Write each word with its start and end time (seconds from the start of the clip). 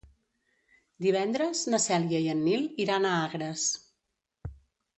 Divendres 1.05 1.61
na 1.75 1.81
Cèlia 1.85 2.23
i 2.25 2.31
en 2.35 2.43
Nil 2.47 2.65
iran 2.87 3.07
a 3.09 3.15
Agres. 3.29 3.69